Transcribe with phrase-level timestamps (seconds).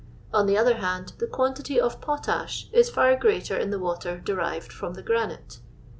[0.33, 4.73] "On the other hand, the quantity of potash is far greatest in the water derived
[4.73, 5.59] from the granite.